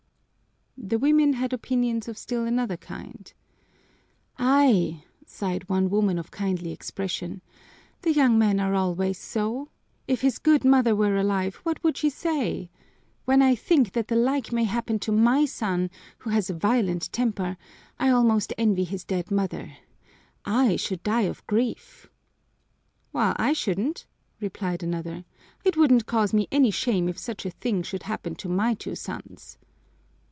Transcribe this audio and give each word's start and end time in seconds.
The 0.83 0.97
women 0.97 1.33
had 1.33 1.53
opinions 1.53 2.07
of 2.07 2.17
still 2.17 2.43
another 2.43 2.75
kind. 2.75 3.31
"Ay_!_" 4.39 5.03
sighed 5.27 5.69
one 5.69 5.89
woman 5.91 6.17
of 6.17 6.31
kindly 6.31 6.71
expression. 6.71 7.41
"The 8.01 8.11
young 8.11 8.39
men 8.39 8.59
are 8.59 8.73
always 8.73 9.19
so! 9.19 9.69
If 10.07 10.21
his 10.21 10.39
good 10.39 10.65
mother 10.65 10.95
were 10.95 11.15
alive, 11.17 11.57
what 11.57 11.81
would 11.83 11.97
she 11.97 12.09
say? 12.09 12.71
When 13.25 13.43
I 13.43 13.53
think 13.53 13.91
that 13.93 14.07
the 14.07 14.15
like 14.15 14.51
may 14.51 14.63
happen 14.63 14.97
to 14.99 15.11
my 15.11 15.45
son, 15.45 15.91
who 16.19 16.31
has 16.31 16.49
a 16.49 16.55
violent 16.55 17.11
temper, 17.13 17.57
I 17.99 18.09
almost 18.09 18.51
envy 18.57 18.83
his 18.83 19.05
dead 19.05 19.29
mother. 19.29 19.77
I 20.45 20.77
should 20.77 21.03
die 21.03 21.21
of 21.29 21.45
grief!" 21.45 22.09
"Well, 23.13 23.35
I 23.37 23.53
shouldn't," 23.53 24.07
replied 24.39 24.81
another. 24.81 25.25
"It 25.63 25.77
wouldn't 25.77 26.07
cause 26.07 26.33
me 26.33 26.47
any 26.51 26.71
shame 26.71 27.07
if 27.07 27.19
such 27.19 27.45
a 27.45 27.51
thing 27.51 27.83
should 27.83 28.03
happen 28.03 28.33
to 28.37 28.49
my 28.49 28.73
two 28.73 28.95
sons." 28.95 29.57